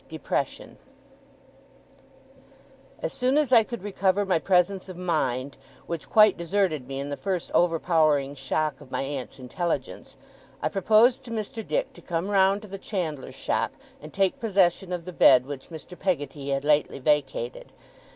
DEPRESSION 0.09 0.79
As 3.03 3.13
soon 3.13 3.37
as 3.37 3.51
I 3.51 3.61
could 3.61 3.83
recover 3.83 4.25
my 4.25 4.39
presence 4.39 4.89
of 4.89 4.97
mind, 4.97 5.57
which 5.85 6.09
quite 6.09 6.35
deserted 6.35 6.87
me 6.87 6.99
in 6.99 7.11
the 7.11 7.15
first 7.15 7.51
overpowering 7.53 8.33
shock 8.33 8.81
of 8.81 8.89
my 8.89 9.03
aunt's 9.03 9.37
intelligence, 9.37 10.17
I 10.59 10.69
proposed 10.69 11.21
to 11.25 11.29
Mr. 11.29 11.61
Dick 11.67 11.93
to 11.93 12.01
come 12.01 12.31
round 12.31 12.63
to 12.63 12.67
the 12.67 12.79
chandler's 12.79 13.35
shop, 13.35 13.73
and 14.01 14.11
take 14.11 14.39
possession 14.39 14.91
of 14.91 15.05
the 15.05 15.13
bed 15.13 15.45
which 15.45 15.69
Mr. 15.69 15.95
Peggotty 15.99 16.49
had 16.49 16.65
lately 16.65 16.97
vacated. 16.97 17.71